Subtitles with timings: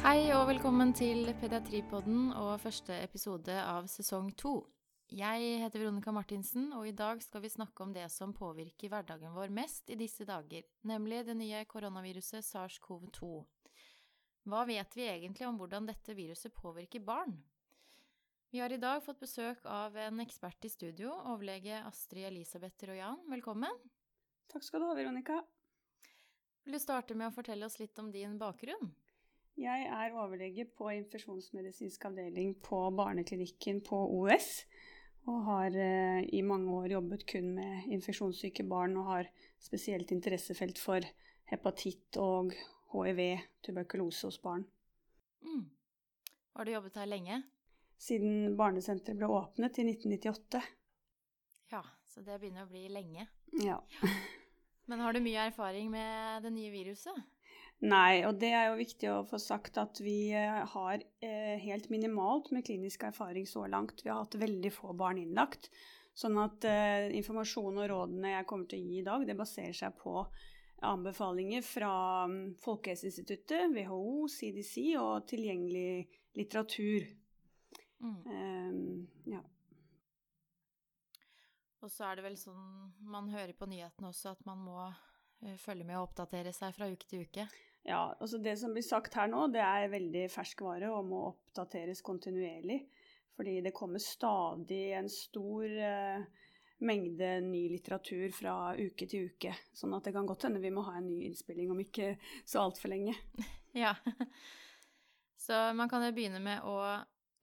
[0.00, 4.54] Hei og velkommen til Pediatripodden og første episode av sesong to.
[5.12, 9.34] Jeg heter Veronica Martinsen, og i dag skal vi snakke om det som påvirker hverdagen
[9.36, 13.28] vår mest i disse dager, nemlig det nye koronaviruset SARS-CoV-2.
[14.48, 17.36] Hva vet vi egentlig om hvordan dette viruset påvirker barn?
[18.48, 23.20] Vi har i dag fått besøk av en ekspert i studio, overlege Astrid Elisabeth Rojan.
[23.28, 23.84] Velkommen.
[24.48, 25.42] Takk skal du ha, Veronica.
[26.64, 28.94] Vil du starte med å fortelle oss litt om din bakgrunn?
[29.60, 34.62] Jeg er overlege på infeksjonsmedisinsk avdeling på barneklinikken på OUS.
[35.28, 39.28] Og har eh, i mange år jobbet kun med infeksjonssyke barn og har
[39.60, 41.04] spesielt interessefelt for
[41.52, 42.54] hepatitt og
[42.94, 43.20] hiv,
[43.60, 44.64] tuberkulose hos barn.
[45.44, 45.66] Mm.
[46.56, 47.42] Har du jobbet her lenge?
[48.00, 50.62] Siden barnesenteret ble åpnet i 1998.
[51.74, 53.28] Ja, så det begynner å bli lenge.
[53.60, 53.76] Ja.
[54.88, 57.20] Men har du mye erfaring med det nye viruset?
[57.80, 61.88] Nei, og det er jo viktig å få sagt at vi eh, har eh, helt
[61.88, 64.02] minimalt med klinisk erfaring så langt.
[64.04, 65.70] Vi har hatt veldig få barn innlagt.
[66.12, 69.78] Sånn at eh, informasjon og rådene jeg kommer til å gi i dag, det baserer
[69.78, 70.26] seg på
[70.84, 71.94] anbefalinger fra
[72.28, 76.04] um, Folkehelseinstituttet, WHO, CDC og tilgjengelig
[76.36, 77.08] litteratur.
[78.00, 78.20] Mm.
[78.28, 79.40] Um, ja.
[81.80, 84.84] Og så er det vel sånn man hører på nyhetene også, at man må
[85.64, 87.48] følge med og oppdatere seg fra uke til uke.
[87.88, 91.22] Ja, altså det som blir sagt her nå, det er veldig fersk vare og må
[91.30, 92.82] oppdateres kontinuerlig.
[93.36, 96.24] Fordi det kommer stadig en stor eh,
[96.84, 99.54] mengde ny litteratur fra uke til uke.
[99.72, 102.14] Sånn at det kan godt hende vi må ha en ny innspilling om ikke
[102.44, 103.16] så altfor lenge.
[103.70, 103.92] Ja.
[105.38, 106.74] Så man kan jo begynne med å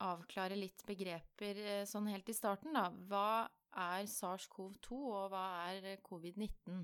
[0.04, 2.90] avklare litt begreper eh, sånn helt i starten, da.
[3.08, 6.84] Hva er SARS-CoV-2, og hva er covid-19?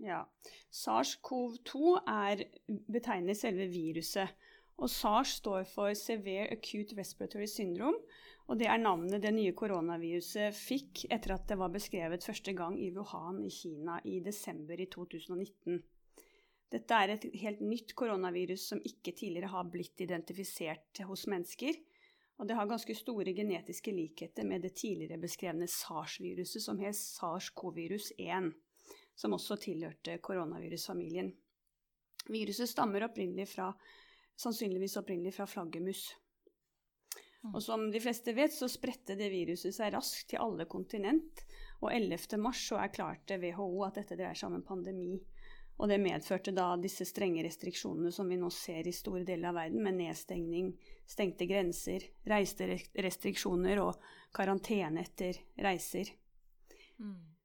[0.00, 0.24] Ja.
[0.72, 2.44] SARS-CoV-2 er,
[2.88, 4.32] betegner selve viruset.
[4.80, 8.00] Og SARS står for Severe Acute Respiratory Syndrome.
[8.48, 12.78] Og det er navnet det nye koronaviruset fikk etter at det var beskrevet første gang
[12.80, 15.82] i Wuhan i Kina i desember i 2019.
[16.70, 21.76] Dette er et helt nytt koronavirus som ikke tidligere har blitt identifisert hos mennesker.
[22.40, 28.14] Og det har ganske store genetiske likheter med det tidligere beskrevne SARS-viruset, som het SARS-CoV-virus
[28.16, 28.54] 1
[29.20, 31.28] som også tilhørte koronavirusfamilien.
[32.32, 33.68] Viruset stammer opprinnelig fra,
[34.40, 36.06] sannsynligvis opprinnelig fra flaggermus.
[37.42, 37.54] Mm.
[37.54, 41.44] Og som de fleste vet, så spredte det viruset seg raskt til alle kontinent.
[41.80, 42.36] Og 11.
[42.40, 45.14] mars erklarte WHO at dette dreier seg om en pandemi.
[45.80, 49.56] Og det medførte da disse strenge restriksjonene som vi nå ser i store deler av
[49.62, 50.74] verden, med nedstengning,
[51.08, 53.96] stengte grenser, reiserestriksjoner og
[54.36, 56.12] karantene etter reiser.
[57.00, 57.39] Mm.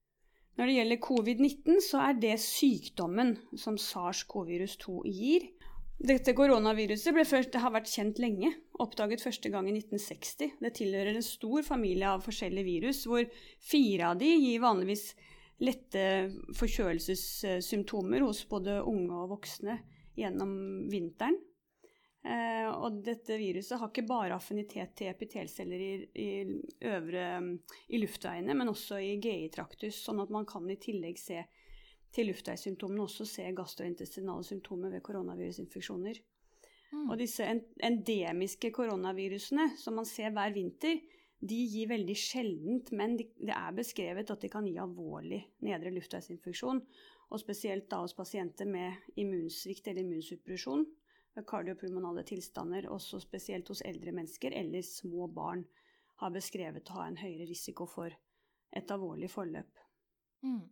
[0.55, 5.49] Når det gjelder covid-19, så er det sykdommen som SARS-CoV-2 gir.
[5.95, 8.51] Dette koronaviruset først, har vært kjent lenge,
[8.83, 10.55] oppdaget første gang i 1960.
[10.63, 13.27] Det tilhører en stor familie av forskjellige virus, hvor
[13.63, 15.09] fire av de gir vanligvis
[15.63, 16.05] lette
[16.55, 19.79] forkjølelsessymptomer hos både unge og voksne
[20.19, 20.55] gjennom
[20.91, 21.39] vinteren.
[22.25, 26.29] Eh, og dette viruset har ikke bare affinitet til epitelceller i, i,
[26.89, 27.25] øvre,
[27.93, 31.43] i luftveiene, men også i GI-traktus, sånn at man kan i tillegg se
[32.15, 36.23] til luftveissymptomene også se gastrointestinale symptomer ved koronavirusinfeksjoner.
[36.95, 37.05] Mm.
[37.11, 37.45] Og disse
[37.83, 40.97] endemiske koronavirusene som man ser hver vinter,
[41.45, 46.81] de gir veldig sjeldent, men det er beskrevet at de kan gi alvorlig nedre luftveisinfeksjon.
[47.29, 50.85] Og spesielt da hos pasienter med immunsvikt eller immunsuppresjon
[51.43, 55.65] kardiopulmonale tilstander, også spesielt hos eldre mennesker eller små barn,
[56.21, 58.13] har beskrevet å ha en høyere risiko for
[58.75, 59.81] et alvorlig forløp.
[60.45, 60.63] Mm.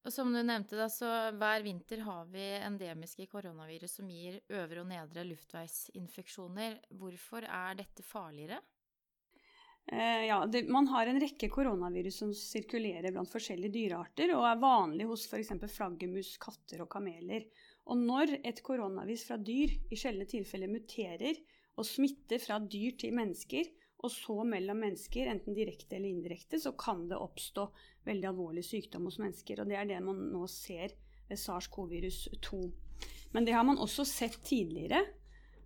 [0.00, 4.82] Og som du nevnte, da, så hver vinter har vi endemiske koronavirus som gir øvre
[4.82, 6.78] og nedre luftveisinfeksjoner.
[6.96, 8.62] Hvorfor er dette farligere?
[9.92, 14.62] Eh, ja, det, Man har en rekke koronavirus som sirkulerer blant forskjellige dyrearter, og er
[14.62, 15.52] vanlig hos f.eks.
[15.74, 17.44] flaggermus, katter og kameler.
[17.86, 21.38] Og når et koronavirus fra dyr i sjeldne tilfeller muterer
[21.78, 26.72] og smitter fra dyr til mennesker, og så mellom mennesker, enten direkte eller indirekte, så
[26.78, 27.66] kan det oppstå
[28.08, 29.60] veldig alvorlig sykdom hos mennesker.
[29.60, 30.94] Og det er det man nå ser
[31.28, 32.60] ved SARS-CoV-virus 2.
[33.34, 35.02] Men det har man også sett tidligere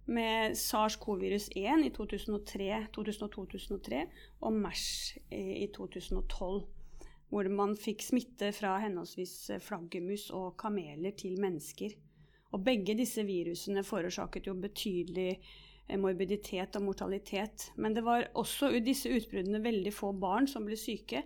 [0.07, 4.03] med SARS-CoV-virus 1 i 2002-2003
[4.45, 4.89] og MERS
[5.31, 6.65] i 2012
[7.35, 11.97] hvor man fikk smitte fra henholdsvis flaggermus og kameler til mennesker.
[12.55, 17.71] Og begge disse virusene forårsaket jo betydelig eh, morbiditet og mortalitet.
[17.77, 21.25] Men det var også i disse utbruddene veldig få barn som ble syke.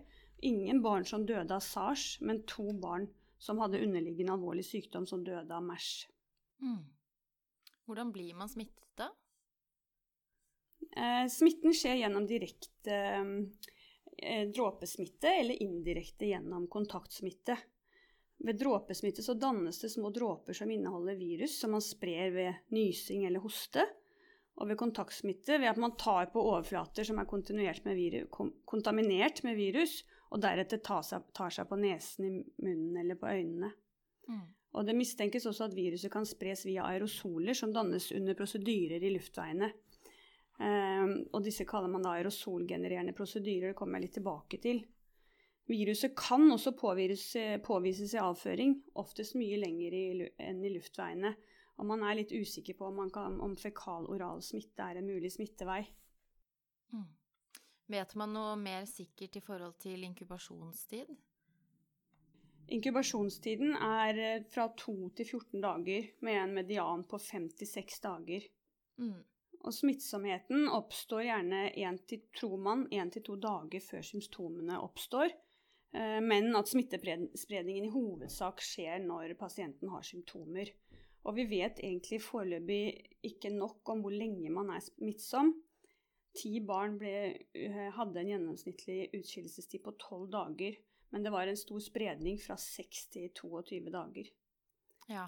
[0.48, 3.08] Ingen barn som døde av SARS, men to barn
[3.38, 6.08] som hadde underliggende alvorlig sykdom som døde av MERS.
[6.62, 6.82] Mm.
[7.86, 9.12] Hvordan blir man smittet da?
[10.96, 12.98] Eh, smitten skjer gjennom direkte
[14.18, 17.58] eh, dråpesmitte eller indirekte gjennom kontaktsmitte.
[18.38, 23.24] Ved dråpesmitte så dannes det små dråper som inneholder virus, som man sprer ved nysing
[23.26, 23.82] eller hoste.
[24.58, 27.26] Og ved kontaktsmitte ved at man tar på overflater som er
[27.84, 28.30] med virus,
[28.64, 33.30] kontaminert med virus, og deretter tar seg, tar seg, på nesen, i munnen eller på
[33.30, 33.70] øynene.
[34.28, 34.46] Mm.
[34.76, 39.12] Og det mistenkes også at viruset kan spres via aerosoler som dannes under prosedyrer i
[39.14, 39.70] luftveiene.
[40.58, 44.82] Um, og disse kaller man da aerosolgenererende prosedyrer, det kommer jeg litt tilbake til.
[45.68, 50.04] Viruset kan også påvises i avføring, oftest mye lenger i,
[50.40, 51.34] enn i luftveiene.
[51.78, 55.82] Og man er litt usikker på om, kan, om fekal-oral smitte er en mulig smittevei.
[56.96, 57.06] Mm.
[57.92, 61.12] Vet man noe mer sikkert i forhold til inkubasjonstid?
[62.68, 68.48] Inkubasjonstiden er eh, fra 2 til 14 dager, med en median på 56 dager.
[69.00, 69.20] Mm.
[69.64, 75.32] Og smittsomheten oppstår gjerne, en til, tror man, én til to dager før symptomene oppstår.
[75.96, 80.72] Eh, men at smittespredningen i hovedsak skjer når pasienten har symptomer.
[81.26, 82.82] Og vi vet egentlig foreløpig
[83.26, 85.54] ikke nok om hvor lenge man er smittsom.
[86.38, 87.14] Ti barn ble,
[87.56, 90.76] eh, hadde en gjennomsnittlig utskillelsestid på tolv dager,
[91.10, 94.30] men det var en stor spredning fra 6 til 22 dager.
[95.08, 95.26] Ja.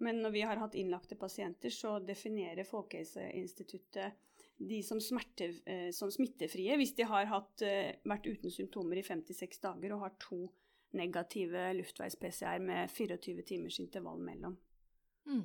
[0.00, 4.16] Men når vi har hatt innlagte pasienter, så definerer Folkehelseinstituttet
[4.58, 9.06] de som, smerte, eh, som, smittefrie hvis de har hatt, eh, vært uten symptomer i
[9.06, 10.46] 56 dager og har to
[10.94, 14.54] negative luftveis-PCR med 24 timers intervall mellom.
[15.26, 15.42] Mm.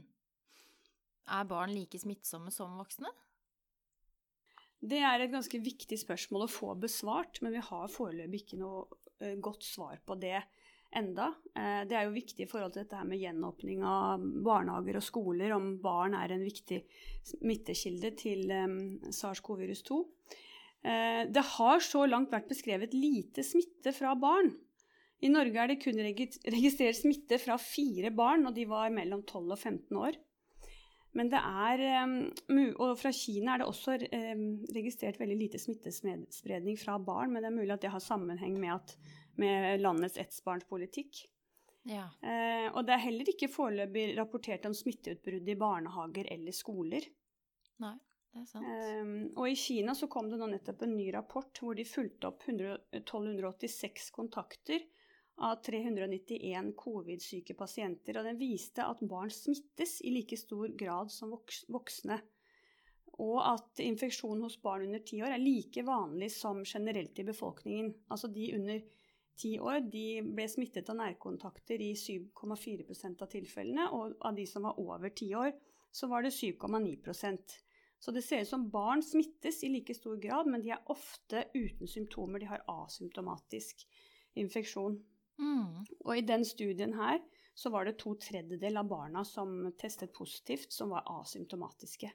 [1.29, 3.09] Er barn like smittsomme som voksne?
[4.79, 8.85] Det er et ganske viktig spørsmål å få besvart, men vi har foreløpig ikke noe
[9.19, 10.37] uh, godt svar på det
[10.95, 11.31] enda.
[11.53, 15.05] Uh, det er jo viktig i forhold til dette her med gjenåpning av barnehager og
[15.05, 16.81] skoler, om barn er en viktig
[17.33, 19.99] smittekilde til um, SARS-CoV-2.
[20.79, 24.53] Uh, det har så langt vært beskrevet lite smitte fra barn.
[25.19, 29.51] I Norge er det kun registrert smitte fra fire barn, og de var mellom 12
[29.51, 30.15] og 15 år.
[31.17, 31.81] Men det er
[32.77, 33.95] Og fra Kina er det også
[34.75, 38.77] registrert veldig lite smittespredning fra barn, men det er mulig at det har sammenheng med,
[38.77, 38.95] at,
[39.39, 41.23] med landets ettbarnspolitikk.
[41.87, 42.05] Ja.
[42.21, 47.05] Eh, og det er heller ikke foreløpig rapportert om smitteutbrudd i barnehager eller skoler.
[47.79, 47.95] Nei,
[48.33, 48.69] det er sant.
[48.69, 52.29] Eh, og i Kina så kom det nå nettopp en ny rapport hvor de fulgte
[52.29, 54.83] opp 100, 1286 kontakter
[55.39, 61.31] av 391 covid-syke pasienter, og den viste at barn smittes i like stor grad som
[61.31, 62.19] voksne.
[63.19, 67.91] Og at infeksjon hos barn under ti år er like vanlig som generelt i befolkningen.
[68.11, 68.83] Altså de under
[69.39, 74.67] ti år de ble smittet av nærkontakter i 7,4% av tilfellene, og av de som
[74.67, 75.53] var over ti år,
[75.91, 77.57] så var det 7,9%
[77.99, 81.43] Så det ser ut som barn smittes i like stor grad, men de er ofte
[81.51, 82.39] uten symptomer.
[82.39, 83.83] De har asymptomatisk
[84.39, 84.95] infeksjon.
[85.39, 85.83] Mm.
[86.05, 87.19] Og i den studien her
[87.59, 92.11] så var det to tredjedel av barna som testet positivt, som var asymptomatiske.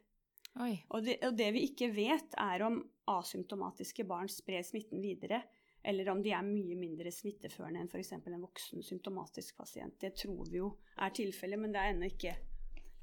[0.89, 2.79] Og det, og det, vi ikke vet, er om
[3.11, 5.43] asymptomatiske barn sprer smitten videre,
[5.85, 8.13] eller om de er mye mindre smitteførende enn f.eks.
[8.17, 9.99] en voksen symptomatisk pasient.
[10.01, 12.35] Det tror vi jo er tilfellet, men det er ennå ikke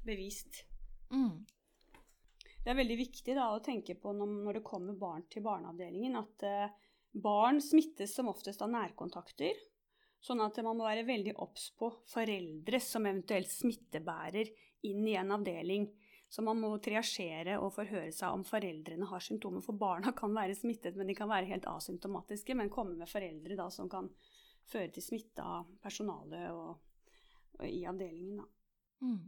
[0.02, 0.64] bevist.
[1.14, 1.44] Mm.
[2.62, 6.46] Det er veldig viktig da, å tenke på når, det kommer barn til barneavdelingen, at
[6.46, 6.90] uh,
[7.22, 9.58] barn smittes som oftest av nærkontakter.
[10.22, 14.50] Sånn at man må være veldig obs på foreldre som eventuelt smittebærer
[14.86, 15.88] inn i en avdeling.
[16.32, 19.60] Så man må triasjere og forhøre seg om foreldrene har symptomer.
[19.64, 22.56] For barna kan være smittet, men de kan være helt asymptomatiske.
[22.56, 24.08] Men komme med foreldre da, som kan
[24.72, 26.78] føre til smitte av personalet og,
[27.58, 28.40] og, i avdelingen.
[29.04, 29.20] Mm.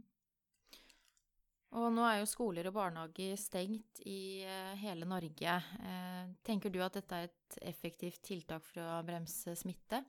[1.75, 5.55] Og nå er jo skoler og barnehager stengt i uh, hele Norge.
[5.83, 10.01] Uh, tenker du at dette er et effektivt tiltak for å bremse smitte?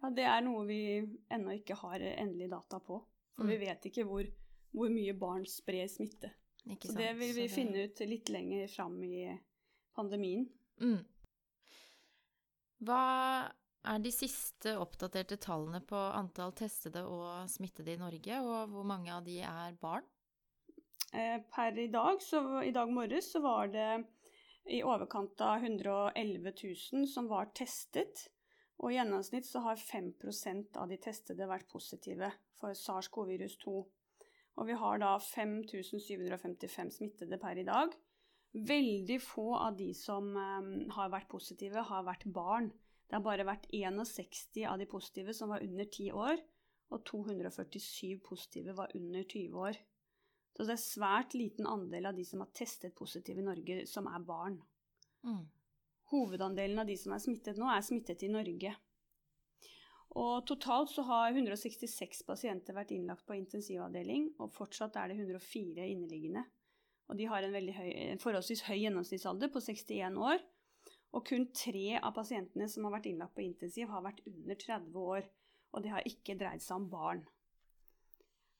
[0.00, 0.82] Ja, det er noe vi
[1.30, 2.98] ennå ikke har endelig data på.
[3.36, 3.52] For mm.
[3.52, 4.26] vi vet ikke hvor,
[4.72, 6.32] hvor, mye barn sprer smitte.
[6.68, 7.00] Ikke så sant?
[7.02, 7.54] det vil vi det...
[7.54, 9.22] finne ut litt lenger fram i
[9.96, 10.44] pandemien.
[10.82, 11.00] Mm.
[12.86, 13.02] Hva
[13.88, 19.10] er de siste oppdaterte tallene på antall testede og smittede i Norge, og hvor mange
[19.14, 20.06] av de er barn?
[21.12, 23.90] Eh, per i dag, så, i dag morges, så var det
[24.68, 26.52] i overkant av 111
[26.92, 28.26] 000 som var testet.
[28.78, 33.72] Og i gjennomsnitt så har 5% av de testede vært positive for SARS-CoV-2.
[34.58, 37.94] Og vi har da 5755 smittede per i dag.
[38.68, 42.70] Veldig få av de som um, har vært positive, har vært barn.
[43.08, 46.40] Det har bare vært 61 av de positive som var under 10 år,
[46.92, 49.78] og 247 positive var under 20 år.
[50.56, 54.08] Så det er svært liten andel av de som har testet positive i Norge, som
[54.10, 54.58] er barn.
[55.22, 55.44] Mm.
[56.10, 58.72] Hovedandelen av de som er smittet nå, er smittet i Norge.
[60.16, 65.84] Og totalt så har 166 pasienter vært innlagt på intensivavdeling, og fortsatt er det 104
[65.84, 66.46] inneliggende.
[67.08, 70.44] Og de har en, høy, en forholdsvis høy gjennomsnittsalder på 61 år.
[71.16, 74.98] Og kun tre av pasientene som har vært innlagt på intensiv, har vært under 30
[75.16, 75.28] år.
[75.72, 77.22] Og det har ikke dreid seg om barn.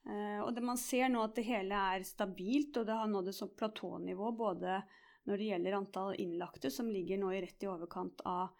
[0.08, 3.32] Eh, og det man ser nå at det hele er stabilt, og det har nådd
[3.32, 4.80] et platånivå både
[5.28, 8.54] når det gjelder antall innlagte, som ligger nå i rett i overkant av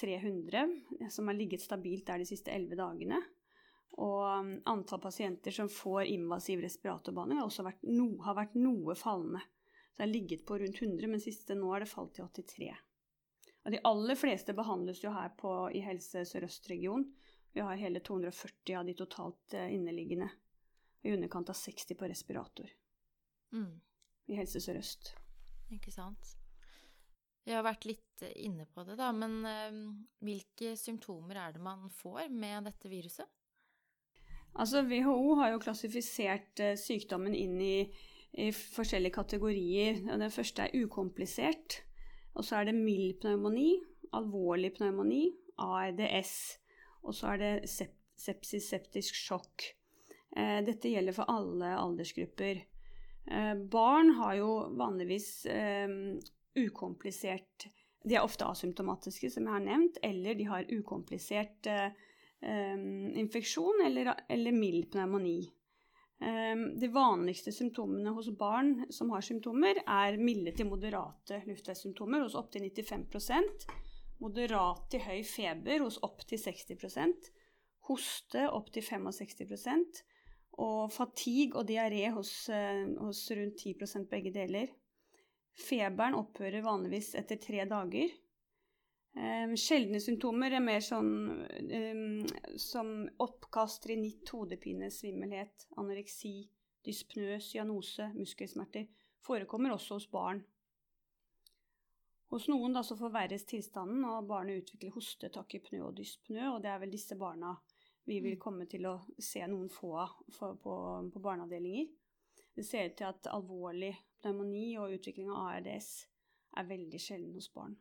[0.00, 0.66] 300,
[1.10, 3.20] som har ligget stabilt der de siste 11 dagene.
[4.00, 8.96] Og um, antall pasienter som får invasiv respiratorbehandling, har også vært, no, har vært noe
[8.96, 9.42] fallende.
[9.92, 12.70] Så det har ligget på rundt 100, men siste nå har det falt til 83.
[13.62, 17.06] Og de aller fleste behandles jo her på, i Helse Sør-Øst-regionen.
[17.52, 20.30] Vi har hele 240 av de totalt eh, inneliggende.
[21.02, 22.70] I underkant av 60 på respirator
[23.52, 23.72] mm.
[24.32, 25.12] i Helse Sør-Øst.
[25.74, 26.36] Ikke sant.
[27.42, 29.78] Vi har vært litt inne på det, da, men uh,
[30.22, 33.26] hvilke symptomer er det man får med dette viruset?
[34.52, 37.76] Altså, WHO har jo klassifisert uh, sykdommen inn i,
[38.38, 40.04] i, forskjellige kategorier.
[40.06, 41.82] Den første er ukomplisert.
[42.38, 43.74] Og så er det mild pneumoni,
[44.16, 45.24] alvorlig pneumoni,
[45.60, 46.36] ARDS.
[47.02, 49.64] Og så er det sep sepsis, septisk sjokk.
[50.30, 52.60] Dette gjelder for alle aldersgrupper.
[53.30, 55.88] Eh, barn har jo vanligvis eh,
[56.58, 57.68] ukomplisert
[58.02, 61.92] De er ofte asymptomatiske, som jeg har nevnt, eller de har ukomplisert eh,
[63.22, 65.40] infeksjon eller, eller mild pneumoni.
[66.22, 72.68] De vanligste symptomene hos barn som har symptomer, er milde til moderate luftveissymptomer hos opptil
[72.68, 73.64] 95%
[74.22, 77.30] moderat til høy feber hos opptil 60%
[77.88, 80.02] hoste opptil 65
[80.62, 84.68] og fatigue og diaré hos, eh, hos rundt 10 begge deler.
[85.58, 88.12] Feberen opphører vanligvis etter tre dager.
[89.12, 91.10] Um, sjeldne symptomer er mer sånn
[91.44, 92.22] um,
[92.56, 96.46] som oppkast, rinitt, hodepine, svimmelhet, anoreksi,
[96.86, 98.88] dyspnø, cyanose, muskelsmerter.
[99.22, 100.40] Forekommer også hos barn.
[102.32, 106.72] Hos noen da, så forverres tilstanden, og barnet utvikler hoste, takypnø og dyspnø, og det
[106.72, 107.52] er vel disse barna
[108.08, 108.40] vi vil mm.
[108.40, 110.72] komme til å se noen få av på,
[111.12, 111.90] på barneavdelinger.
[112.56, 113.92] Det ser ut til at alvorlig
[114.22, 115.90] pneumoni og utvikling av ARDS
[116.58, 117.76] er veldig sjelden hos barn.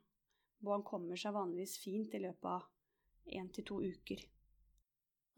[0.62, 2.67] Barn kommer seg vanligvis fint i løpet av
[3.38, 4.21] én til to uker.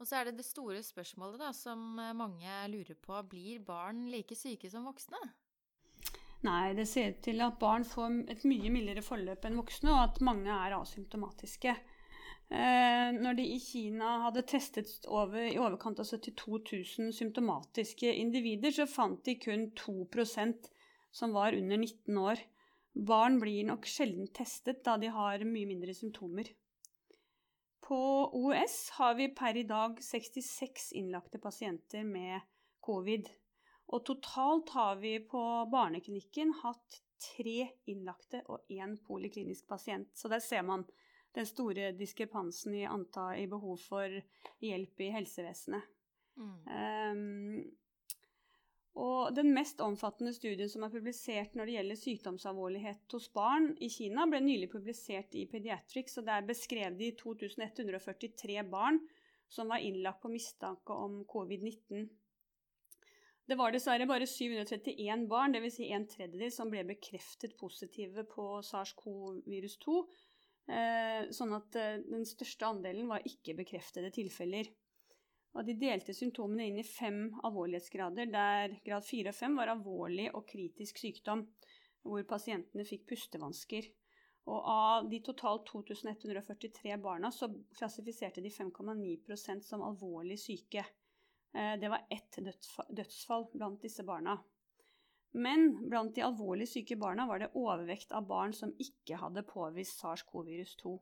[0.00, 1.80] Og så er det det store spørsmålet da, som
[2.18, 3.16] mange lurer på.
[3.30, 5.20] Blir barn like syke som voksne?
[6.44, 10.00] Nei, det ser ut til at barn får et mye mildere forløp enn voksne, og
[10.10, 11.72] at mange er asymptomatiske.
[12.52, 16.60] Eh, når de i Kina hadde testet over, i overkant av 72
[16.98, 20.04] 000 symptomatiske individer, så fant de kun 2
[21.14, 22.42] som var under 19 år.
[22.94, 26.50] Barn blir nok sjelden testet da de har mye mindre symptomer.
[27.84, 27.98] På
[28.32, 32.40] OUS har vi per i dag 66 innlagte pasienter med
[32.80, 33.28] covid.
[33.92, 40.10] Og totalt har vi på barneklinikken hatt tre innlagte og én poliklinisk pasient.
[40.16, 40.86] Så der ser man
[41.34, 44.20] den store diskrepansen i antall i behov for
[44.62, 45.90] hjelp i helsevesenet.
[46.40, 46.54] Mm.
[46.66, 47.64] Um,
[48.94, 53.88] og den mest omfattende studien som er publisert når det gjelder sykdomsalvorlighet hos barn i
[53.90, 59.00] Kina, ble nylig publisert i Pediatrics, og der beskrev de 2143 barn
[59.50, 62.06] som var innlagt på mistanke om covid-19.
[63.44, 65.74] Det var dessverre bare 731 barn, dvs.
[65.76, 69.98] Si en tredjedel, som ble bekreftet positive på SARS-CoV-virus 2,
[70.64, 74.70] Eh, sånn at eh, den største andelen var ikke-bekreftede tilfeller.
[75.54, 80.30] Og de delte symptomene inn i fem alvorlighetsgrader, der grad 4 og 5 var alvorlig
[80.34, 81.44] og kritisk sykdom,
[82.02, 83.86] hvor pasientene fikk pustevansker.
[84.50, 90.84] Og av de totalt 2143 barna så klassifiserte de 5,9% som alvorlig syke.
[91.54, 92.40] Eh, det var ett
[92.90, 94.36] dødsfall blant disse barna.
[95.34, 100.02] Men blant de alvorlig syke barna var det overvekt av barn som ikke hadde påvist
[100.02, 100.98] SARS-CoV-virus 2.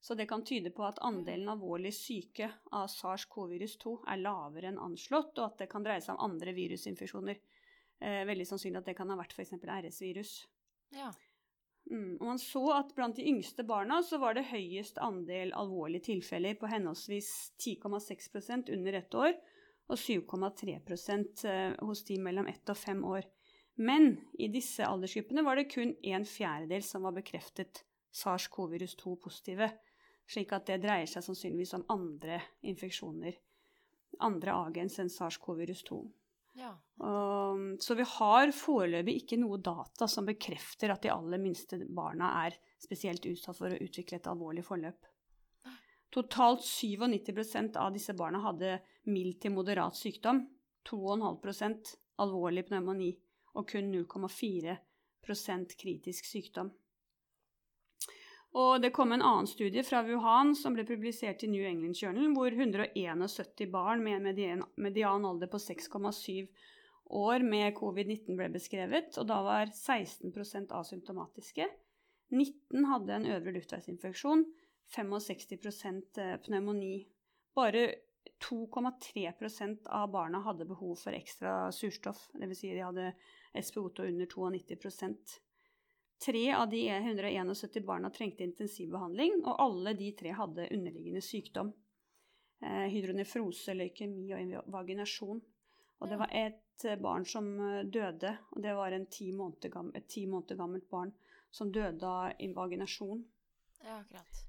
[0.00, 4.78] Så det kan tyde på at andelen alvorlig syke av SARS-CoV-virus 2 er lavere enn
[4.80, 7.40] anslått, og at det kan dreie seg om andre virusinfeksjoner.
[7.98, 9.56] Eh, veldig sannsynlig at det kan ha vært f.eks.
[9.58, 10.36] RS-virus.
[10.94, 11.10] Ja.
[11.90, 16.10] Mm, og man så at blant de yngste barna så var det høyest andel alvorlige
[16.10, 17.30] tilfeller på henholdsvis
[17.64, 19.32] 10,6% under ett år
[19.88, 20.76] og 7,3
[21.48, 23.24] eh, hos de mellom ett og fem år.
[23.80, 29.70] Men i disse aldersgruppene var det kun en fjerdedel som var bekreftet SARS-CoV-2 positive,
[30.28, 33.36] slik at det dreier seg sannsynligvis om andre infeksjoner,
[34.24, 36.00] andre agens enn SARS-CoV-2.
[36.58, 36.72] Ja.
[36.96, 42.32] Um, så vi har foreløpig ikke noe data som bekrefter at de aller minste barna
[42.46, 45.06] er spesielt utsatt for å utvikle et alvorlig forløp.
[46.10, 48.78] Totalt 97% av disse barna hadde
[49.12, 50.40] mild til moderat sykdom,
[50.88, 51.94] 2,5%
[52.24, 53.12] alvorlig pneumoni
[53.54, 56.72] og kun 0,4% kritisk sykdom.
[58.56, 62.30] Og det kom en annen studie fra Wuhan som ble publisert i New England Journal,
[62.32, 66.48] hvor 171 barn med en median alder på 6,7
[67.08, 71.68] år med covid-19 ble beskrevet, og da var 16% asymptomatiske.
[72.32, 74.44] 19 hadde en øvre luftveisinfeksjon,
[74.92, 77.06] 65 eh, pneumoni.
[77.56, 77.86] Bare
[78.44, 82.60] 2,3% av barna hadde behov for ekstra surstoff, dvs.
[82.60, 83.12] Si de hadde
[83.56, 85.40] SPO2 under 92
[86.18, 91.70] Tre av de 171 barna trengte intensivbehandling, og alle de tre hadde underliggende sykdom.
[92.58, 95.40] Eh, hydronefrose, leukemi og vaginasjon.
[95.98, 100.08] Og det var et eh, barn som eh, døde, og det var ti gammel, et
[100.08, 101.12] ti måneder gammelt barn
[101.50, 103.22] som døde av invaginasjon.
[103.84, 104.42] Ja, akkurat.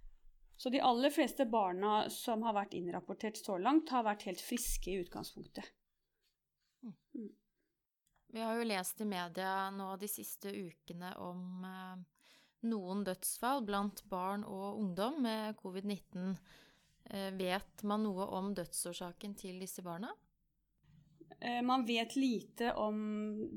[0.58, 4.92] Så de aller fleste barna som har vært innrapportert så langt, har vært helt friske
[4.92, 5.70] i utgangspunktet.
[8.32, 12.02] Vi har jo lest i media nå de siste ukene om eh,
[12.70, 16.36] noen dødsfall blant barn og ungdom med covid-19.
[17.10, 20.12] Eh, vet man noe om dødsårsaken til disse barna?
[21.40, 23.00] Eh, man vet lite om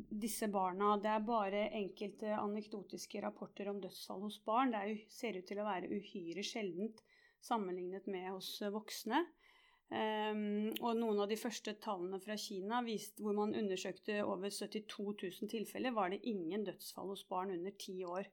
[0.09, 0.97] disse barna.
[0.97, 4.73] Det er bare enkelte anekdotiske rapporter om dødsfall hos barn.
[4.73, 7.05] Det jo, ser ut til å være uhyre sjeldent
[7.45, 9.21] sammenlignet med hos voksne.
[9.93, 15.05] Um, og noen av de første tallene fra Kina viste, hvor man undersøkte over 72
[15.43, 18.31] 000 tilfeller, var det ingen dødsfall hos barn under ti år.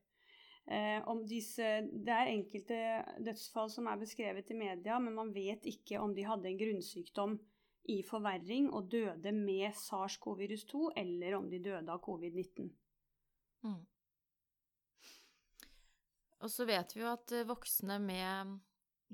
[0.69, 2.79] Uh, disse, det er enkelte
[3.25, 7.35] dødsfall som er beskrevet i media, men man vet ikke om de hadde en grunnsykdom
[7.91, 12.69] i forverring og døde med SARS-CoV-2, eller om de døde av covid-19.
[13.67, 13.81] Mm.
[16.39, 18.60] Og så vet vi jo at eh, voksne med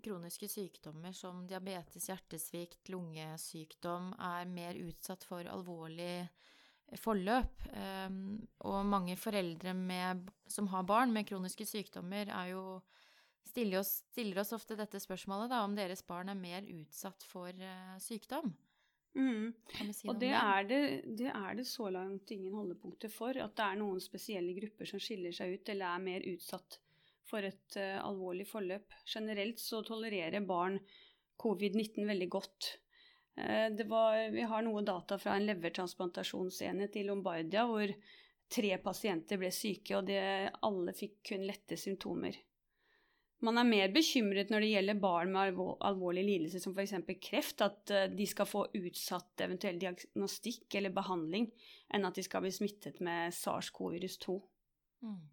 [0.03, 6.25] kroniske sykdommer som diabetes, hjertesvikt, lungesykdom er mer utsatt for alvorlig
[7.01, 7.65] forløp.
[7.73, 12.65] Ehm, og mange foreldre med, som har barn med kroniske sykdommer, er jo
[13.45, 17.49] stiller oss, stiller oss ofte dette spørsmålet da, om deres barn er mer utsatt for
[17.55, 18.53] uh, sykdom.
[19.15, 19.53] Mm.
[19.95, 20.31] Si og det, det?
[20.35, 20.79] Er det,
[21.21, 23.37] det, er det, så langt ingen holdepunkter for.
[23.39, 26.81] At det er noen spesielle grupper som skiller seg ut eller er mer utsatt
[27.29, 28.95] for et uh, alvorlig forløp.
[29.09, 30.79] Generelt så tolererer barn
[31.41, 32.71] covid-19 veldig godt.
[33.35, 37.91] Uh, var, vi har noe data fra en levertransplantasjonsenhet i Lombardia hvor
[38.51, 40.21] tre pasienter ble syke, og det,
[40.63, 42.37] alle fikk kun lette symptomer.
[43.43, 46.95] Man er mer bekymret når det gjelder barn med alvor, alvorlige lidelser som f.eks.
[47.21, 51.49] kreft, at uh, de skal få utsatt eventuell diagnostikk eller behandling,
[51.93, 54.37] enn at de skal bli smittet med SARS-CoV-2.
[55.05, 55.23] Mm.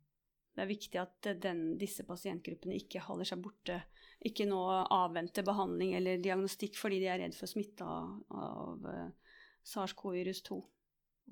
[0.53, 3.79] Det er viktig at den, disse pasientgruppene ikke holder seg borte,
[4.21, 4.61] ikke nå
[4.93, 10.59] avventer behandling eller diagnostikk fordi de er redd for smitte av, av uh, SARS-CoV-2.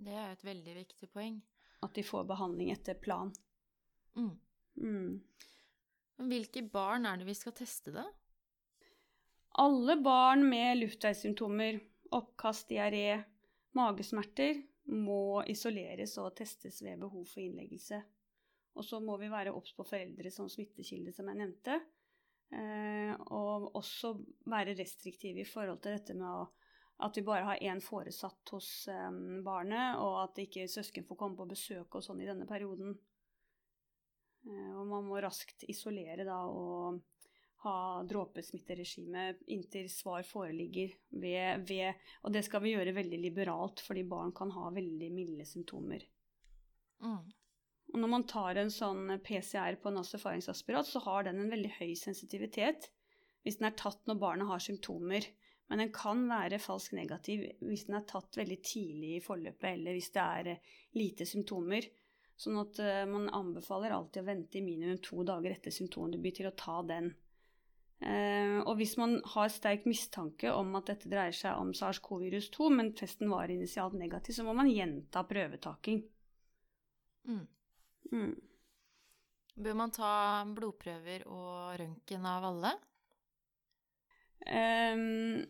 [0.01, 1.37] Det er et veldig viktig poeng.
[1.85, 3.31] At de får behandling etter plan.
[4.17, 4.33] Mm.
[4.81, 5.21] Mm.
[6.31, 8.05] Hvilke barn er det vi skal teste, da?
[9.61, 11.81] Alle barn med luftveissymptomer,
[12.17, 13.21] oppkast, diaré,
[13.77, 18.01] magesmerter, må isoleres og testes ved behov for innleggelse.
[18.81, 21.77] Og så må vi være obs på foreldre som smittekilde, som jeg nevnte.
[22.51, 24.15] Eh, og også
[24.51, 26.47] være restriktive i forhold til dette med å,
[27.05, 29.11] at vi bare har én foresatt hos eh,
[29.45, 32.97] barnet, og at ikke søsken får komme på besøk og sånn i denne perioden.
[34.49, 37.03] Eh, og man må raskt isolere da og
[37.61, 41.93] ha dråpesmitteregime inntil svar foreligger ved, ved
[42.25, 46.07] Og det skal vi gjøre veldig liberalt, fordi barn kan ha veldig milde symptomer.
[47.05, 47.29] Mm.
[47.91, 51.73] Og når man tar en sånn PCR på en nasofaringsaspirat, så har den en veldig
[51.81, 52.91] høy sensitivitet
[53.45, 55.25] hvis den er tatt når barnet har symptomer.
[55.71, 59.97] Men den kan være falsk negativ hvis den er tatt veldig tidlig i forløpet, eller
[59.97, 61.87] hvis det er eh, lite symptomer.
[62.41, 66.49] Sånn at uh, man anbefaler alltid å vente i minimum to dager etter symptomdebut til
[66.49, 67.11] å ta den.
[68.01, 72.95] Uh, og hvis man har sterk mistanke om at dette dreier seg om SARS-CoV-2, men
[72.97, 76.01] testen var initialt negativ, så må man gjenta prøvetaking.
[77.29, 77.45] Mm.
[78.15, 78.35] Mm.
[79.61, 80.11] Bør man ta
[80.57, 82.75] blodprøver og røntgen av alle?
[84.41, 85.43] Um,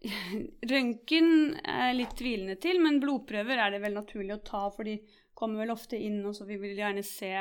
[0.72, 4.98] røntgen er litt tvilende til, men blodprøver er det vel naturlig å ta, for de
[5.36, 7.32] kommer vel ofte inn, og så vi vil gjerne se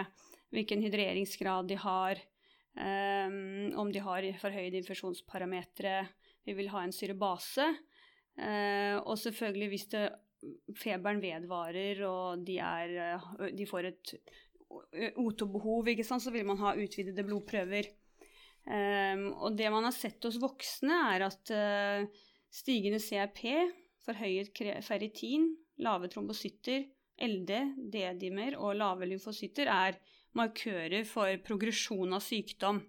[0.54, 2.22] hvilken hydreringsgrad de har,
[2.78, 6.04] um, om de har forhøyde infeksjonsparametere.
[6.46, 7.68] Vi vil ha en syrebase.
[8.40, 10.06] Uh, og selvfølgelig hvis det
[10.80, 13.24] feberen vedvarer, og de, er,
[13.56, 14.14] de får et
[15.18, 17.90] O2-behov, så vil man ha utvidede blodprøver.
[18.70, 23.42] Um, og det man har sett hos voksne, er at uh, stigende CRP,
[24.06, 24.54] forhøyet
[24.86, 25.48] ferritin,
[25.82, 26.86] lave trombosytter,
[27.20, 27.52] LD,
[27.92, 29.98] D-dimer og lave lymfocytter er
[30.38, 32.80] markører for progresjon av sykdom.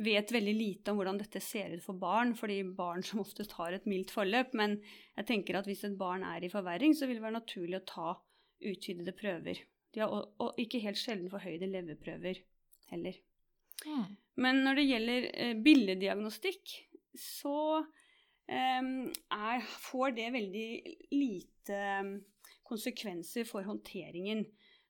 [0.00, 3.76] Vet veldig lite om hvordan dette ser ut for barn, fordi barn som oftest har
[3.76, 4.54] et mildt forløp.
[4.58, 4.78] Men
[5.18, 7.88] jeg tenker at hvis et barn er i forverring, så vil det være naturlig å
[7.90, 8.14] ta
[8.72, 9.60] utvidede prøver.
[9.92, 12.40] De har og, og ikke helt sjelden forhøyde leverprøver
[12.92, 13.18] heller.
[13.84, 14.16] Mm.
[14.40, 16.74] Men når det gjelder eh, billeddiagnostikk,
[17.18, 17.82] så
[18.48, 18.90] eh,
[19.36, 20.68] er, får det veldig
[21.12, 22.12] lite eh,
[22.68, 24.46] konsekvenser for håndteringen.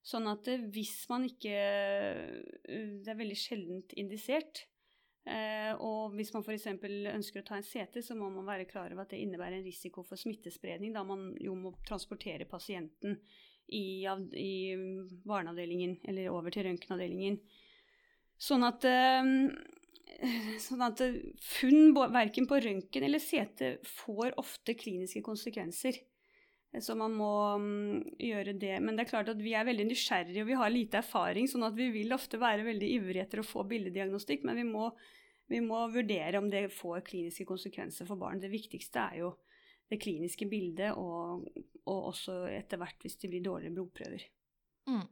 [0.06, 4.66] Sånn at eh, hvis man ikke eh, Det er veldig sjeldent indisert.
[5.22, 6.66] Eh, og hvis man f.eks.
[6.66, 9.66] ønsker å ta en CT, så må man være klar over at det innebærer en
[9.66, 13.20] risiko for smittespredning, da man jo må transportere pasienten
[13.72, 14.54] i, i
[15.22, 17.38] barneavdelingen eller over til røntgenavdelingen.
[18.42, 18.82] Sånn at,
[20.66, 21.02] sånn at
[21.46, 26.02] funn verken på røntgen eller CT får ofte kliniske konsekvenser.
[26.80, 28.78] Så man må um, gjøre det.
[28.80, 31.66] Men det er klart at vi er veldig nysgjerrige og vi har lite erfaring, sånn
[31.66, 34.88] at vi vil ofte være veldig ivrige etter å få billeddiagnostikk, men vi må,
[35.52, 38.40] vi må, vurdere om det får kliniske konsekvenser for barn.
[38.40, 39.34] Det viktigste er jo
[39.92, 41.44] det kliniske bildet, og,
[41.84, 44.24] og også etter hvert hvis det blir dårligere blodprøver.
[44.88, 45.04] Mm.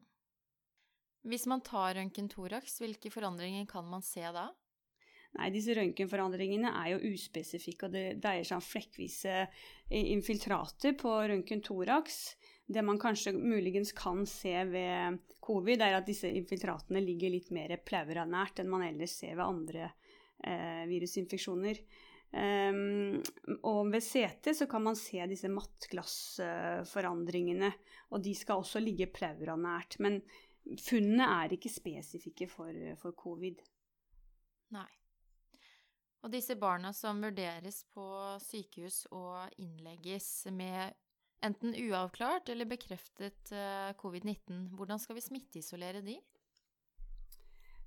[1.29, 4.49] Hvis man tar røntgen thorax, hvilke forandringer kan man se da?
[5.39, 9.35] Nei, disse røntgenforandringene er jo uspesifikke, og det dreier seg om flekkvise
[9.95, 12.35] infiltrater på røntgen thorax.
[12.67, 17.77] Det man kanskje muligens kan se ved covid, er at disse infiltratene ligger litt mer
[17.87, 21.77] pleuranært enn man ellers ser ved andre eh, virusinfeksjoner.
[22.31, 23.19] Um,
[23.67, 27.71] og ved CT så kan man se disse mattglassforandringene,
[28.15, 29.93] og de skal også ligge pleuranært.
[30.03, 30.23] Men
[30.79, 33.57] funnene er ikke spesifikke for, for covid.
[34.75, 34.91] Nei.
[36.21, 38.07] Og disse barna som vurderes på
[38.45, 40.93] sykehus og innlegges med
[41.47, 46.19] enten uavklart eller bekreftet eh, covid-19, hvordan skal vi smitteisolere de?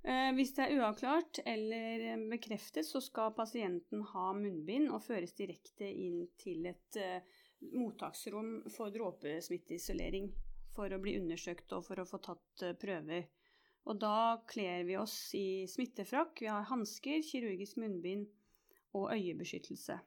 [0.02, 5.86] Eh, hvis det er uavklart eller bekreftet, så skal pasienten ha munnbind og føres direkte
[5.86, 7.22] inn til et eh,
[7.70, 10.28] mottaksrom for dråpesmitteisolering
[10.74, 13.30] for å bli undersøkt og for å få tatt prøver.
[13.84, 16.40] Og da kler vi oss i smittefrakk.
[16.40, 18.26] Vi har hansker, kirurgisk munnbind
[18.96, 19.98] og øyebeskyttelse.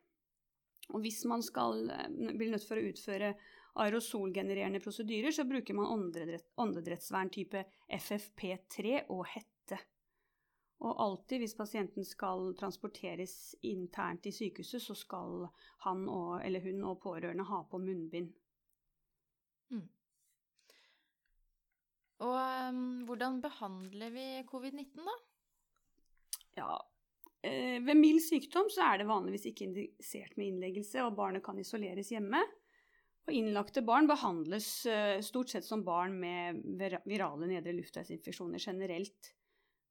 [0.95, 3.35] Og hvis man skal, eh, blir nødt for å utføre
[3.77, 5.91] aerosolgenererende prosedyrer, så bruker man
[6.57, 9.77] åndedrettsvern type FFP3 og hette.
[10.79, 15.47] Og alltid hvis pasienten skal transporteres internt i sykehuset, så skal
[15.85, 18.33] han og, eller hun og pårørende ha på munnbind.
[19.69, 19.87] Mm.
[22.25, 25.17] Og um, hvordan behandler vi covid-19, da?
[26.57, 26.77] Ja,
[27.45, 31.59] eh, ved mild sykdom så er det vanligvis ikke indisert med innleggelse, og barnet kan
[31.61, 32.41] isoleres hjemme.
[33.27, 36.63] Og innlagte barn behandles eh, stort sett som barn med
[37.05, 39.33] virale nedre luftveisinfeksjoner generelt.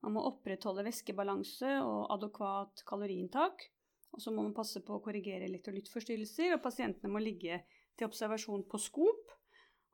[0.02, 3.68] Man må opprettholde væskebalanse og adekvat kaloriinntak.
[4.16, 7.60] Og så må man passe på å korrigere elektrolyttforstyrrelser, og pasientene må ligge
[7.98, 9.35] til observasjon på skop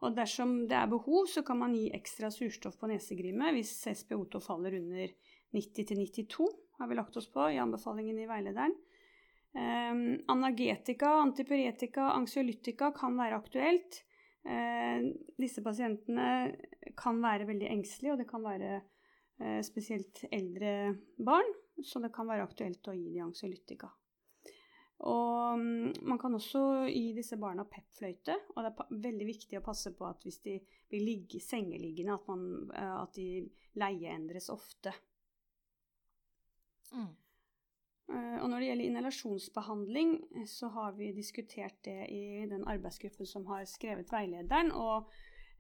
[0.03, 4.41] og dersom det er behov, så kan man gi ekstra surstoff på nesegrimet hvis SPO2
[4.43, 5.12] faller under
[5.55, 6.49] 90-92,
[6.81, 8.75] har vi lagt oss på i anbefalingen i veilederen.
[9.53, 14.01] Um, analgetika, antipyretika, anxiolytika kan være aktuelt.
[14.49, 16.57] Uh, disse pasientene
[16.99, 21.53] kan være veldig engstelige, og det kan være uh, spesielt eldre barn,
[21.85, 23.93] så det kan være aktuelt å gi de anxiolytika.
[25.03, 29.65] Og mm, man kan også gi disse barna pepfløyte, og det er veldig viktig å
[29.65, 30.59] passe på at hvis de
[30.91, 33.27] blir ligge, sengeliggende, at, man, eh, at de
[33.83, 34.93] leieendres ofte.
[36.93, 37.11] Mm.
[38.12, 40.15] Eh, og når det gjelder inhalasjonsbehandling,
[40.47, 44.71] så har vi diskutert det i den arbeidsgruppen som har skrevet veilederen.
[44.77, 45.11] Og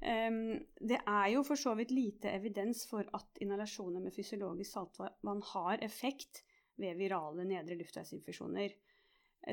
[0.02, 0.40] um,
[0.78, 5.82] det er jo for så vidt lite evidens for at inhalasjoner med fysiologisk saltvann har
[5.82, 6.44] effekt
[6.80, 8.74] ved virale nedre luftveisinfeksjoner.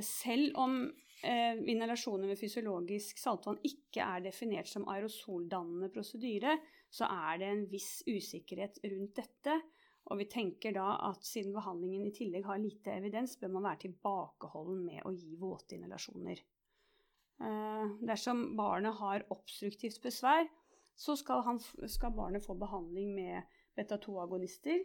[0.05, 0.83] Selv om
[1.25, 6.57] eh, inhalasjoner med fysiologisk saltvann ikke er definert som aerosoldannende prosedyre,
[6.93, 9.57] så er det en viss usikkerhet rundt dette.
[10.09, 13.83] Og vi tenker da at siden behandlingen i tillegg har lite evidens, bør man være
[13.87, 16.41] tilbakeholden med å gi våte inhalasjoner.
[17.39, 20.49] Eh, dersom barnet har obstruktivt besvær,
[20.99, 24.81] så skal, han, skal barnet få behandling med beta-2-agonister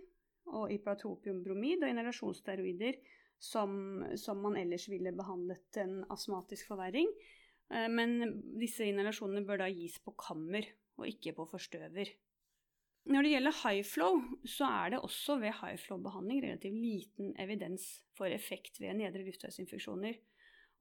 [0.55, 3.01] og ipratropiumbromid og inhalasjonssteroider
[3.42, 7.09] som, som, man ellers ville behandlet en astmatisk forverring.
[7.73, 8.18] Eh, men
[8.61, 10.68] disse inhalasjonene bør da gis på kammer
[10.99, 12.12] og ikke på forstøver.
[13.05, 17.85] Når det gjelder high flow, så er det også ved high flow-behandling relativt liten evidens
[18.16, 20.16] for effekt ved nedre luftveisinfeksjoner.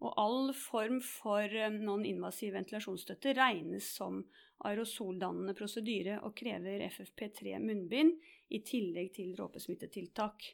[0.03, 4.23] Og all form for eh, non-invasiv ventilasjonsstøtte regnes som
[4.63, 8.15] aerosoldannende prosedyre og krever FFP3 munnbind
[8.55, 10.47] i tillegg til dråpesmittetiltak.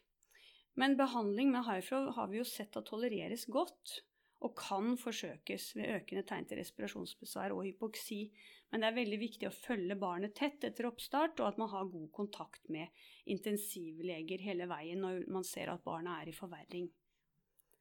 [0.79, 3.99] Men behandling med high har vi jo sett at tolereres godt,
[4.39, 8.21] og kan forsøkes ved økende tegn til respirasjonsbesvær og hypoksi.
[8.71, 11.89] Men det er veldig viktig å følge barnet tett etter oppstart, og at man har
[11.91, 12.87] god kontakt med
[13.33, 16.87] intensivleger hele veien når man ser at barnet er i forverring.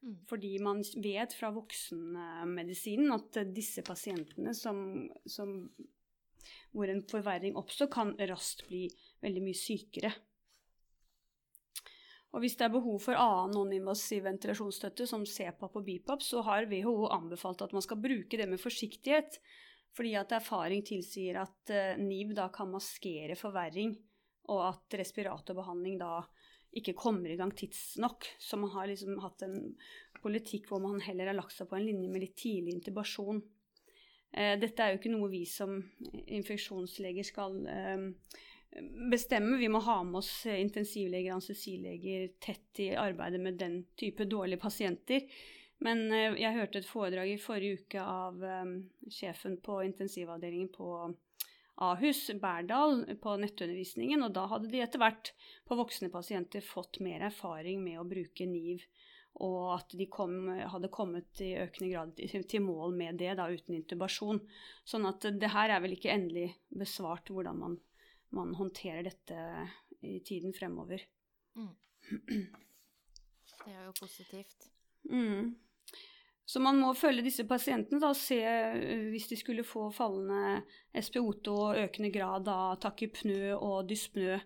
[0.03, 0.17] Mm.
[0.27, 4.81] Fordi man vet fra voksenmedisinen at disse pasientene som,
[5.27, 5.55] som,
[6.75, 8.87] hvor en forverring oppstår, kan raskt bli
[9.23, 10.11] veldig mye sykere.
[12.29, 16.67] Og hvis det er behov for annen non-invasiv ventilasjonsstøtte, som CPAP og BIPAP, så har
[16.69, 19.39] WHO anbefalt at man skal bruke det med forsiktighet,
[19.97, 23.95] fordi at erfaring tilsier at uh, NIV da kan maskere forverring,
[24.53, 26.19] og at respiratorbehandling da
[26.77, 28.27] ikke kommer i gang tidsnok.
[28.37, 29.73] Så man har liksom hatt en
[30.21, 33.41] politikk hvor man heller har lagt seg på en linje med litt tidlig intubasjon.
[34.37, 35.79] Uh, dette er jo ikke noe vi som
[36.29, 38.05] infeksjonsleger skal uh,
[39.11, 39.57] bestemme.
[39.57, 44.61] Vi må ha med oss intensivleger og anestesileger tett i arbeidet med den type dårlige
[44.61, 45.25] pasienter.
[45.85, 48.75] Men eh, jeg hørte et foredrag i forrige uke av um,
[49.11, 50.91] sjefen på intensivavdelingen på
[51.79, 55.31] Ahus, Berdal, på nettundervisningen, og da hadde de etter hvert
[55.67, 58.83] på voksne pasienter fått mer erfaring med å bruke NIV,
[59.39, 62.19] og at de kom, hadde kommet i økende grad
[62.51, 64.41] til mål med det, da uten intubasjon.
[64.83, 67.79] Sånn at det her er vel ikke endelig besvart hvordan man
[68.35, 69.39] man håndterer dette
[70.05, 71.01] i tiden fremover.
[71.57, 71.73] Mm.
[73.59, 74.69] Det er jo positivt.
[75.09, 75.55] Mm.
[76.49, 80.63] Så man må følge disse pasientene da, og se eh, hvis de skulle få fallende
[80.97, 84.39] SPO2 og økende grad av takypnø og dyspnø.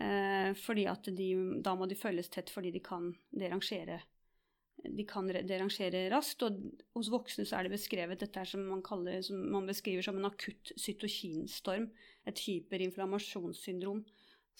[0.00, 1.30] Eh, fordi at de,
[1.64, 4.02] da må de følges tett fordi de kan derangere
[4.84, 6.44] de kan derangere raskt.
[6.46, 6.60] Og
[6.96, 10.30] hos voksne så er det beskrevet dette som man, kaller, som man beskriver som en
[10.30, 11.90] akutt cytokinstorm.
[12.28, 14.04] Et hyperinflammasjonssyndrom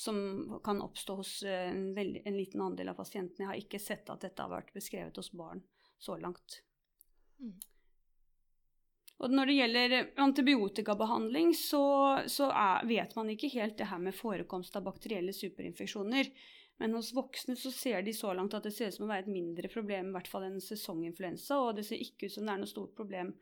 [0.00, 0.20] som
[0.64, 3.44] kan oppstå hos eh, en, veldig, en, liten andel av pasientene.
[3.44, 5.60] Jeg har ikke sett at dette har vært beskrevet hos barn
[6.00, 6.62] så langt.
[7.40, 7.58] Mm.
[9.20, 11.82] Og når det gjelder antibiotikabehandling, så,
[12.32, 16.32] så er, vet man ikke helt det her med forekomst av bakterielle superinfeksjoner.
[16.80, 19.26] Men hos voksne så ser de så langt at det ser ut som å være
[19.26, 22.54] et mindre problem, i hvert fall enn sesonginfluensa, og det ser ikke ut som det
[22.54, 23.34] er noe stort problem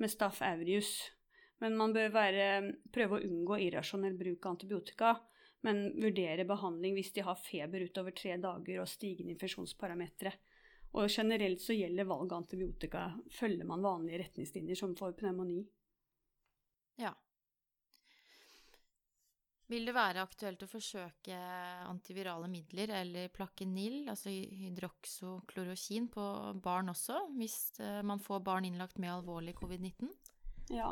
[0.00, 0.94] med staff aureus.
[1.60, 2.46] Men man bør være,
[2.92, 5.12] prøve å unngå irrasjonell bruk av antibiotika,
[5.66, 10.32] men vurdere behandling hvis de har feber utover tre dager og stigende infeksjonsparametere.
[10.96, 13.06] Og generelt så gjelder valg av antibiotika
[13.36, 15.60] følger man vanlige retningslinjer som for pneumoni.
[17.02, 17.12] Ja,
[19.70, 21.36] vil det være aktuelt å forsøke
[21.88, 26.26] antivirale midler eller plakenil, altså hydroksoklorokin, på
[26.62, 30.12] barn også, hvis eh, man får barn innlagt med alvorlig covid-19?
[30.74, 30.90] Ja,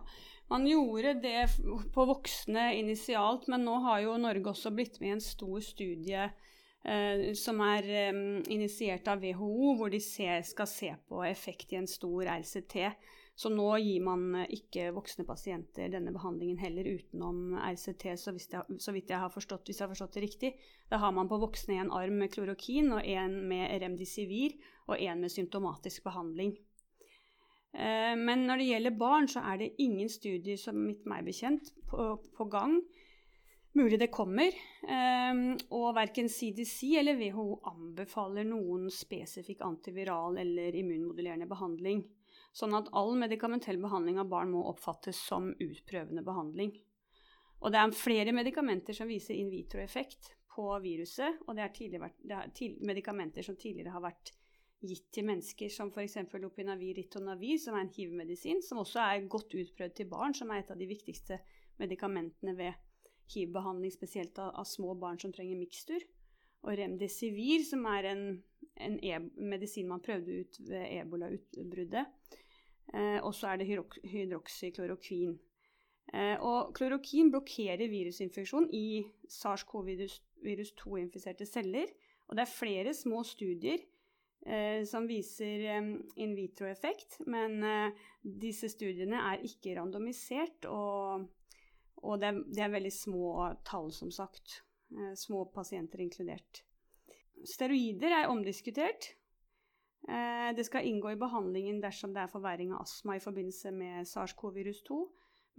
[0.51, 1.49] man gjorde det
[1.95, 6.29] på voksne initialt, men nå har jo Norge også blitt med i en stor studie
[6.85, 8.23] eh, som er eh,
[8.55, 12.79] initiert av WHO, hvor de ser, skal se på effekt i en stor RCT.
[13.35, 18.79] Så nå gir man eh, ikke voksne pasienter denne behandlingen heller utenom RCT, så, jeg,
[18.79, 20.53] så vidt jeg har forstått, hvis jeg har forstått det riktig.
[20.91, 24.55] Da har man på voksne en arm med klorokin og en med remdesivir
[24.87, 26.55] og en med symptomatisk behandling.
[27.75, 31.75] Eh, men når det gjelder barn, så er det ingen studier som mitt meg bekjent
[31.91, 32.79] på, på gang.
[33.75, 34.55] Mulig det kommer.
[34.87, 42.07] Eh, og verken CDC eller WHO anbefaler noen spesifikk antiviral eller immunmodulerende behandling
[42.55, 46.73] sånn at all medikamentell behandling av barn må oppfattes som utprøvende behandling.
[47.65, 52.19] Og det er flere medikamenter som viser in vitro-effekt på viruset, og det er, vært,
[52.23, 54.35] det er til, medikamenter som tidligere har vært
[54.85, 56.19] gitt til mennesker, som f.eks.
[56.41, 60.63] lopinavir ritonavir, som er en hiv-medisin, som også er godt utprøvd til barn, som er
[60.63, 61.41] et av de viktigste
[61.81, 62.77] medikamentene ved
[63.33, 66.05] hiv-behandling, spesielt av, av, små barn som trenger mikstur.
[66.65, 68.25] Og remdesivir, som er en,
[68.81, 72.39] en e medisin man prøvde ut ved ebolautbruddet.
[72.93, 73.69] Eh, og så er det
[74.13, 75.39] hydroksyklorokvin.
[76.15, 81.91] Eh, og klorokin blokkerer virusinfeksjon i SARS-CoV-virus 2-infiserte celler.
[82.29, 83.81] Og det er flere små studier
[84.47, 85.89] eh, som viser eh,
[86.23, 91.27] in vitro-effekt, men eh, disse studiene er ikke randomisert, og,
[92.05, 93.35] og det, er, det, er, veldig små
[93.67, 94.61] tall, som sagt.
[94.95, 96.63] Eh, små pasienter inkludert.
[97.45, 99.13] Steroider er omdiskutert.
[100.09, 104.09] Eh, det skal inngå i behandlingen dersom det er forverring av astma i forbindelse med
[104.09, 104.99] SARS-CoV-virus 2.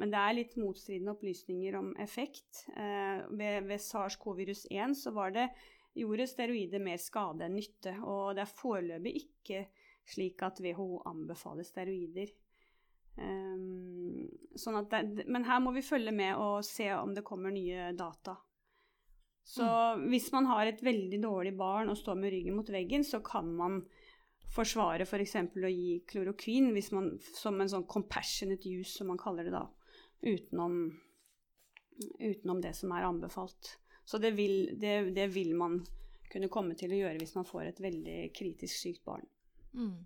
[0.01, 2.65] Men det er litt motstridende opplysninger om effekt.
[2.75, 5.49] Eh, ved, ved SARS-CoV-virus 1 så var det,
[5.95, 7.95] gjorde steroider mer skade enn nytte.
[8.03, 9.65] Og det er foreløpig ikke
[10.05, 12.33] slik at WHO anbefaler steroider.
[13.15, 14.25] Um,
[14.59, 18.35] sånn det, men her må vi følge med og se om det kommer nye data.
[19.45, 20.07] Så mm.
[20.11, 23.51] hvis man har et veldig dårlig barn og står med ryggen mot veggen, så kan
[23.55, 23.79] man
[24.53, 25.37] forsvare f.eks.
[25.53, 29.65] For å gi klorokvin man, som en sånn compassionate use, som man kaller det da,
[30.25, 30.79] utenom,
[32.19, 33.75] utenom det som er anbefalt.
[34.05, 35.79] Så det vil, det, det vil, man
[36.29, 39.25] kunne komme til å gjøre hvis man får et veldig kritisk sykt barn.
[39.73, 40.05] Mm.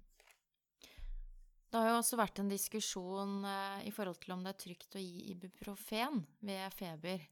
[1.69, 4.95] Det har jo også vært en diskusjon eh, i forhold til om det er trygt
[4.97, 7.27] å gi ibuprofen ved feber.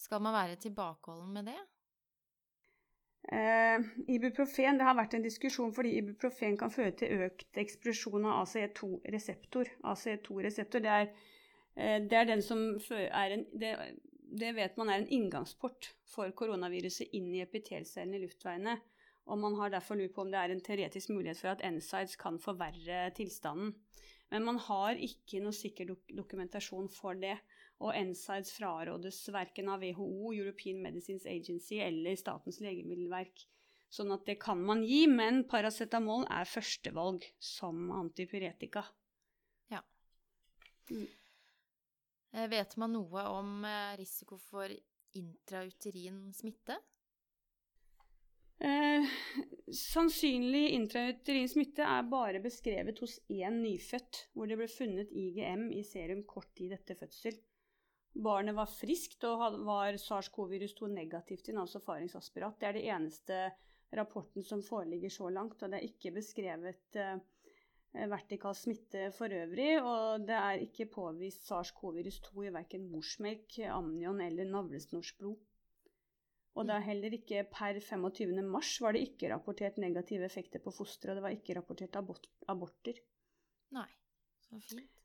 [0.00, 1.60] Skal man være tilbakeholden med det?
[3.30, 8.40] Eh, ibuprofen det har vært en diskusjon fordi ibuprofen kan føre til økt eksplosjon av
[8.44, 9.70] ACE2-reseptor.
[9.92, 11.00] ACE2-reseptor det,
[11.76, 13.76] eh, det, er den som er en det,
[14.30, 18.80] det, vet man er en inngangsport for koronaviruset inn i epitelcellene i luftveiene
[19.30, 22.16] og man har derfor lurt på om det er en teoretisk mulighet for at NSIDES
[22.20, 23.74] kan forverre tilstanden.
[24.30, 27.36] Men man har ikke noe sikker dok dokumentasjon for det,
[27.80, 33.46] og NSIDES frarådes verken av WHO, European Medicines Agency eller Statens legemiddelverk.
[33.90, 38.84] Sånn at det kan man gi, men paracetamol er førstevalg som antipyretika.
[39.72, 39.80] Ja.
[40.92, 41.08] Mm.
[42.36, 44.70] Eh, vet man noe om eh, risiko for
[45.18, 46.76] intrauterin smitte?
[48.60, 49.08] Eh,
[49.72, 55.82] sannsynlig intrauterin smitte er bare beskrevet hos én nyfødt, hvor det ble funnet IGM i
[55.88, 57.40] serum kort tid etter fødsel.
[58.10, 62.58] Barnet var friskt og var SARS-CoV-virus 2 negativt i nasofaringsaspirat.
[62.58, 63.42] Det er det eneste
[63.96, 67.20] rapporten som foreligger så langt, og det er ikke beskrevet eh,
[68.10, 69.70] vertikal smitte for øvrig.
[69.78, 75.38] Og det er ikke påvist SARS-CoV-virus 2 i verken morsmelk, amnion eller navlesnorsblod.
[76.58, 78.42] Og det er heller ikke per 25.
[78.42, 82.26] mars var det ikke rapportert negative effekter på fosteret, og det var ikke rapportert abort
[82.50, 82.98] aborter.
[83.70, 83.86] Nei,
[84.42, 84.99] så fint.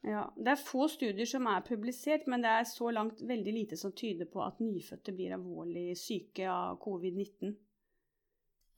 [0.00, 3.76] Ja, Det er få studier som er publisert, men det er så langt veldig lite
[3.76, 7.52] som tyder på at nyfødte blir alvorlig syke av covid-19.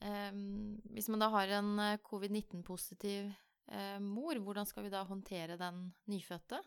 [0.03, 3.29] Um, hvis man da har en eh, covid-19-positiv
[3.71, 6.59] uh, mor, hvordan skal vi da håndtere den nyfødte?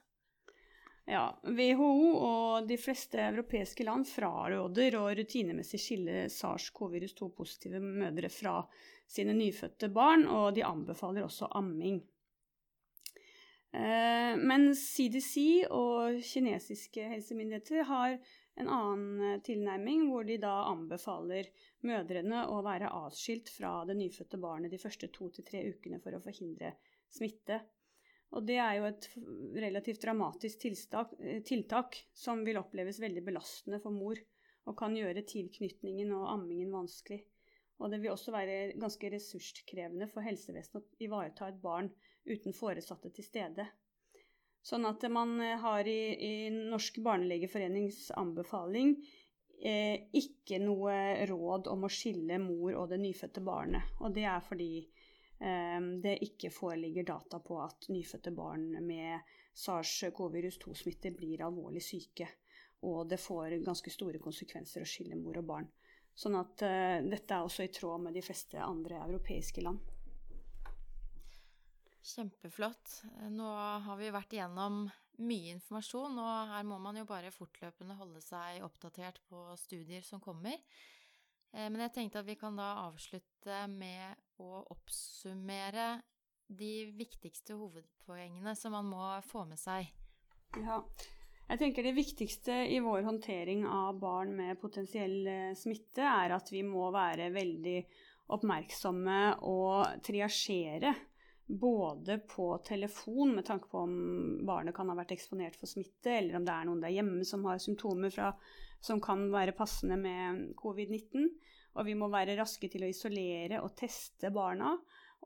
[1.06, 8.56] Ja, WHO og de fleste europeiske land fraråder å rutinemessig skille SARS-CoV-2-positive mødre fra
[9.06, 12.00] sine nyfødte barn, og de anbefaler også amming.
[13.74, 18.16] Eh, men CDC og kinesiske helsemyndigheter har
[18.56, 21.50] en annen tilnærming, hvor de da anbefaler
[21.84, 26.16] mødrene å være atskilt fra det nyfødte barnet de første to til tre ukene for
[26.16, 26.72] å forhindre
[27.12, 27.60] smitte.
[28.34, 29.10] Og det er jo et
[29.62, 34.18] relativt dramatisk tiltak, eh, tiltak, som vil oppleves veldig belastende for mor,
[34.66, 37.22] og kan gjøre tilknytningen og ammingen vanskelig.
[37.78, 41.90] Og det vil også være ganske ressurskrevende for helsevesenet å ivareta et barn
[42.26, 43.66] uten foresatte til stede.
[44.66, 48.96] Sånn at man eh, har i, i Norsk barnelegeforenings anbefaling
[49.62, 50.96] eh, ikke noe
[51.30, 53.94] råd om å skille mor og det nyfødte barnet.
[54.00, 61.14] Og det er fordi eh, det ikke foreligger data på at nyfødte barn med SARS-CoV-2-smitte
[61.14, 62.28] blir alvorlig syke.
[62.88, 65.70] Og det får ganske store konsekvenser å skille mor og barn.
[66.16, 69.82] Sånn at uh, dette er også i tråd med de fleste andre europeiske land.
[72.06, 73.00] Kjempeflott.
[73.34, 73.48] Nå
[73.84, 74.86] har vi vært igjennom
[75.26, 80.22] mye informasjon, og her må man jo bare fortløpende holde seg oppdatert på studier som
[80.22, 80.60] kommer.
[81.52, 85.96] Eh, men jeg tenkte at vi kan da avslutte med å oppsummere
[86.46, 89.88] de viktigste hovedpoengene som man må få med seg.
[90.62, 90.82] Ja.
[91.46, 96.50] Jeg tenker Det viktigste i vår håndtering av barn med potensiell eh, smitte, er at
[96.50, 97.76] vi må være veldig
[98.34, 100.90] oppmerksomme og triasjere.
[101.46, 103.94] Både på telefon, med tanke på om
[104.48, 107.46] barnet kan ha vært eksponert for smitte, eller om det er noen der hjemme som
[107.46, 108.32] har symptomer fra,
[108.82, 111.30] som kan være passende med covid-19.
[111.78, 114.74] Og vi må være raske til å isolere og teste barna.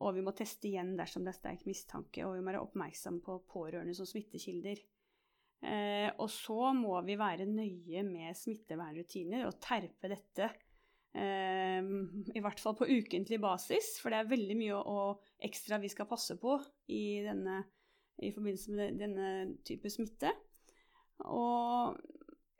[0.04, 3.24] Og vi må teste igjen dersom det er sterk mistanke, og vi må være oppmerksomme
[3.24, 4.84] på pårørende som smittekilder.
[5.60, 10.48] Eh, og så må vi være nøye med smittevernrutiner og terpe dette.
[11.12, 11.80] Eh,
[12.34, 16.08] I hvert fall på ukentlig basis, for det er veldig mye og ekstra vi skal
[16.08, 16.56] passe på
[16.88, 17.60] i, denne,
[18.24, 19.28] i forbindelse med denne
[19.66, 20.32] type smitte.
[21.28, 22.00] Og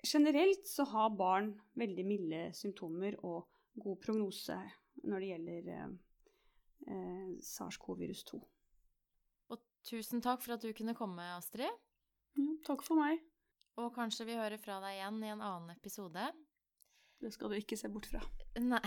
[0.05, 3.49] generelt så har barn veldig milde symptomer og
[3.81, 4.57] god prognose
[5.09, 8.41] når det gjelder eh, SARS-CoV-virus 2.
[9.55, 11.71] Og tusen takk for at du kunne komme, Astrid.
[12.39, 13.23] Ja, takk for meg.
[13.81, 16.31] Og kanskje vi hører fra deg igjen i en annen episode.
[17.21, 18.21] Det skal du ikke se bort fra.
[18.61, 18.81] Nei.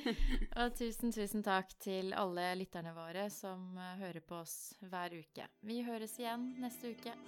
[0.62, 5.50] Og tusen, tusen takk til alle lytterne våre som hører på oss hver uke.
[5.66, 7.18] Vi høres igjen neste uke.